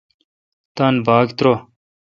تان 0.75 0.95
باگ 1.05 1.27
ترو۔ 1.37 1.53